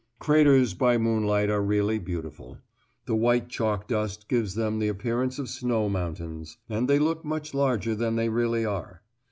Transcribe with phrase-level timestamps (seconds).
[0.17, 2.57] Craters by moonlight are really beautiful;
[3.05, 6.57] the white chalk dust gives them the appearance of snow mountains.
[6.67, 9.03] And they look much larger than they really are.